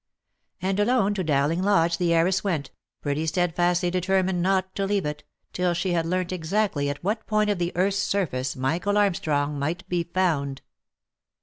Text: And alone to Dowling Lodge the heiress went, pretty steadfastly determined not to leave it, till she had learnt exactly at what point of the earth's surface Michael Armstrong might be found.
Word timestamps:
And 0.63 0.79
alone 0.79 1.13
to 1.13 1.23
Dowling 1.23 1.61
Lodge 1.61 1.99
the 1.99 2.11
heiress 2.11 2.43
went, 2.43 2.71
pretty 3.03 3.27
steadfastly 3.27 3.91
determined 3.91 4.41
not 4.41 4.73
to 4.73 4.87
leave 4.87 5.05
it, 5.05 5.23
till 5.53 5.75
she 5.75 5.91
had 5.91 6.07
learnt 6.07 6.31
exactly 6.31 6.89
at 6.89 7.03
what 7.03 7.27
point 7.27 7.51
of 7.51 7.59
the 7.59 7.71
earth's 7.75 7.99
surface 7.99 8.55
Michael 8.55 8.97
Armstrong 8.97 9.59
might 9.59 9.87
be 9.87 10.05
found. 10.05 10.63